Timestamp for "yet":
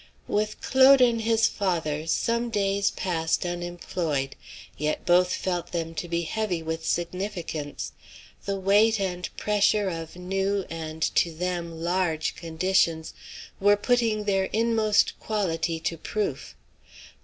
4.75-5.05